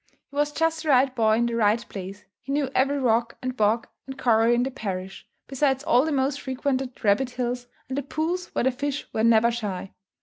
[0.31, 3.55] He was just the right boy in the right place; he knew every rock, and
[3.55, 8.01] bog, and corrie in the parish, besides all the most frequented rabbit hills, and the
[8.01, 9.93] pools where the fish were never shy.